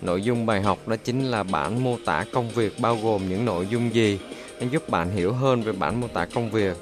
nội 0.02 0.22
dung 0.22 0.46
bài 0.46 0.62
học 0.62 0.88
đó 0.88 0.96
chính 0.96 1.24
là 1.32 1.44
bản 1.44 1.84
mô 1.84 1.98
tả 2.06 2.26
công 2.34 2.50
việc 2.50 2.80
bao 2.80 2.98
gồm 3.04 3.30
những 3.30 3.46
nội 3.46 3.68
dung 3.68 3.94
gì. 3.94 4.20
Nó 4.62 4.68
giúp 4.72 4.90
bạn 4.90 5.12
hiểu 5.12 5.34
hơn 5.34 5.62
về 5.62 5.72
bản 5.72 6.02
mô 6.02 6.08
tả 6.08 6.26
công 6.26 6.52
việc 6.52 6.78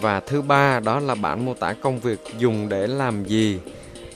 và 0.00 0.20
thứ 0.20 0.42
ba 0.42 0.80
đó 0.80 1.00
là 1.00 1.14
bản 1.14 1.44
mô 1.44 1.54
tả 1.54 1.72
công 1.72 1.98
việc 1.98 2.18
dùng 2.38 2.68
để 2.68 2.86
làm 2.86 3.24
gì. 3.24 3.58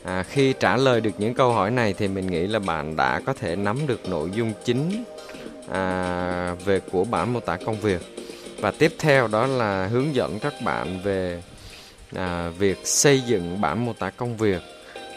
À, 0.04 0.22
khi 0.22 0.54
trả 0.60 0.76
lời 0.76 1.00
được 1.00 1.10
những 1.18 1.34
câu 1.34 1.52
hỏi 1.52 1.70
này 1.70 1.94
thì 1.98 2.08
mình 2.08 2.26
nghĩ 2.26 2.46
là 2.46 2.58
bạn 2.58 2.96
đã 2.96 3.20
có 3.26 3.32
thể 3.32 3.56
nắm 3.56 3.86
được 3.86 4.08
nội 4.08 4.30
dung 4.34 4.52
chính 4.64 5.04
à, 5.70 6.54
về 6.64 6.80
của 6.80 7.04
bản 7.04 7.32
mô 7.32 7.40
tả 7.40 7.56
công 7.56 7.80
việc. 7.80 8.00
Và 8.60 8.70
tiếp 8.70 8.92
theo 8.98 9.26
đó 9.26 9.46
là 9.46 9.86
hướng 9.86 10.14
dẫn 10.14 10.38
các 10.38 10.54
bạn 10.64 11.00
về 11.04 11.42
à, 12.16 12.50
việc 12.58 12.78
xây 12.84 13.20
dựng 13.20 13.60
bản 13.60 13.86
mô 13.86 13.92
tả 13.92 14.10
công 14.10 14.36
việc. 14.36 14.60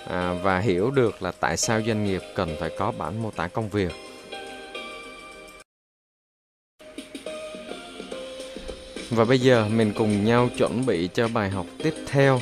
À, 0.10 0.34
và 0.44 0.60
hiểu 0.60 0.92
được 0.92 1.24
là 1.24 1.32
tại 1.40 1.58
sao 1.58 1.82
doanh 1.88 2.06
nghiệp 2.06 2.22
cần 2.36 2.56
phải 2.60 2.70
có 2.78 2.92
bản 2.98 3.24
mô 3.24 3.32
tả 3.32 3.48
công 3.48 3.70
việc. 3.70 3.92
Và 9.16 9.26
bây 9.26 9.40
giờ 9.40 9.66
mình 9.72 9.94
cùng 9.96 10.26
nhau 10.26 10.50
chuẩn 10.58 10.86
bị 10.86 11.10
cho 11.14 11.28
bài 11.28 11.50
học 11.50 11.66
tiếp 11.84 11.94
theo. 12.08 12.40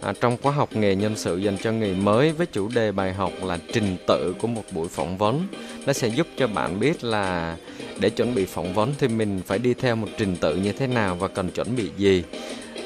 À, 0.00 0.12
trong 0.20 0.36
khóa 0.42 0.52
học 0.52 0.68
nghề 0.72 0.94
nhân 0.94 1.16
sự 1.16 1.36
dành 1.36 1.58
cho 1.58 1.72
người 1.72 1.94
mới 1.94 2.32
với 2.32 2.46
chủ 2.46 2.68
đề 2.68 2.92
bài 2.92 3.14
học 3.14 3.32
là 3.42 3.58
trình 3.72 3.96
tự 4.06 4.34
của 4.38 4.48
một 4.48 4.64
buổi 4.70 4.88
phỏng 4.88 5.18
vấn. 5.18 5.46
Nó 5.86 5.92
sẽ 5.92 6.08
giúp 6.08 6.26
cho 6.36 6.46
bạn 6.46 6.80
biết 6.80 7.04
là 7.04 7.56
để 8.00 8.10
chuẩn 8.10 8.34
bị 8.34 8.46
phỏng 8.46 8.74
vấn 8.74 8.94
thì 8.98 9.08
mình 9.08 9.40
phải 9.46 9.58
đi 9.58 9.74
theo 9.74 9.96
một 9.96 10.08
trình 10.18 10.36
tự 10.36 10.56
như 10.56 10.72
thế 10.72 10.86
nào 10.86 11.14
và 11.14 11.28
cần 11.28 11.50
chuẩn 11.50 11.76
bị 11.76 11.90
gì. 11.96 12.24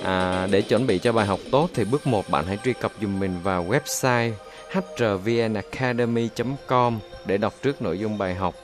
À, 0.03 0.47
để 0.51 0.63
chuẩn 0.63 0.87
bị 0.87 0.99
cho 0.99 1.13
bài 1.13 1.27
học 1.27 1.41
tốt 1.51 1.71
thì 1.75 1.85
bước 1.85 2.07
1 2.07 2.31
bạn 2.31 2.45
hãy 2.47 2.59
truy 2.65 2.73
cập 2.73 2.93
dùm 3.01 3.21
mình 3.21 3.35
vào 3.43 3.67
website 3.71 4.33
hrvnacademy.com 4.97 6.99
để 7.27 7.39
đọc 7.39 7.55
trước 7.63 7.83
nội 7.83 7.99
dung 7.99 8.19
bài 8.19 8.35
học. 8.35 8.55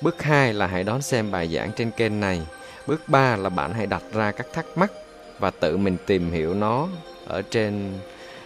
Bước 0.00 0.22
2 0.22 0.54
là 0.54 0.66
hãy 0.66 0.84
đón 0.84 1.02
xem 1.02 1.30
bài 1.30 1.48
giảng 1.48 1.70
trên 1.76 1.90
kênh 1.90 2.20
này 2.20 2.40
bước 2.86 3.08
3 3.08 3.36
là 3.36 3.48
bạn 3.48 3.72
hãy 3.72 3.86
đặt 3.86 4.02
ra 4.12 4.32
các 4.32 4.46
thắc 4.52 4.66
mắc 4.78 4.92
và 5.38 5.50
tự 5.50 5.76
mình 5.76 5.96
tìm 6.06 6.30
hiểu 6.30 6.54
nó 6.54 6.88
ở 7.26 7.42
trên 7.42 7.98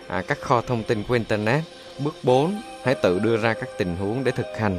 à, 0.09 0.23
các 0.29 0.41
kho 0.41 0.61
thông 0.61 0.83
tin 0.83 1.03
của 1.09 1.15
internet 1.15 1.65
bước 1.99 2.15
4 2.23 2.63
hãy 2.85 2.95
tự 2.95 3.19
đưa 3.19 3.37
ra 3.37 3.55
các 3.55 3.69
tình 3.79 3.97
huống 3.97 4.25
để 4.25 4.33
thực 4.33 4.59
hành 4.59 4.79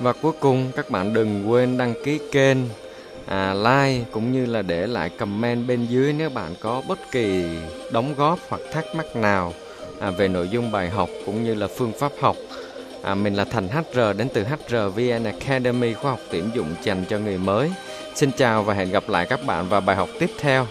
Và 0.00 0.12
cuối 0.12 0.32
cùng 0.40 0.72
các 0.76 0.90
bạn 0.90 1.12
đừng 1.12 1.50
quên 1.50 1.78
đăng 1.78 1.94
ký 2.04 2.20
kênh, 2.32 2.58
à, 3.26 3.54
like 3.54 4.04
cũng 4.12 4.32
như 4.32 4.46
là 4.46 4.62
để 4.62 4.86
lại 4.86 5.10
comment 5.18 5.66
bên 5.66 5.86
dưới 5.86 6.12
nếu 6.12 6.30
bạn 6.30 6.54
có 6.60 6.82
bất 6.88 6.98
kỳ 7.10 7.44
đóng 7.92 8.14
góp 8.16 8.38
hoặc 8.48 8.60
thắc 8.72 8.84
mắc 8.94 9.16
nào 9.16 9.52
à, 10.00 10.10
về 10.10 10.28
nội 10.28 10.48
dung 10.48 10.72
bài 10.72 10.90
học 10.90 11.08
cũng 11.26 11.44
như 11.44 11.54
là 11.54 11.66
phương 11.66 11.92
pháp 11.98 12.12
học. 12.20 12.36
À, 13.06 13.14
mình 13.14 13.34
là 13.34 13.44
Thành 13.44 13.68
HR 13.68 14.00
đến 14.16 14.28
từ 14.34 14.44
HRVN 14.44 15.24
Academy 15.24 15.94
khoa 15.94 16.10
học 16.10 16.20
tuyển 16.30 16.50
dụng 16.54 16.74
dành 16.82 17.04
cho 17.08 17.18
người 17.18 17.38
mới. 17.38 17.70
Xin 18.14 18.30
chào 18.36 18.62
và 18.62 18.74
hẹn 18.74 18.90
gặp 18.90 19.08
lại 19.08 19.26
các 19.26 19.40
bạn 19.46 19.68
vào 19.68 19.80
bài 19.80 19.96
học 19.96 20.08
tiếp 20.18 20.30
theo. 20.38 20.66